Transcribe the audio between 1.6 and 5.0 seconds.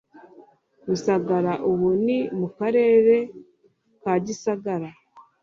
ubu ni mu Karere ka Gisagara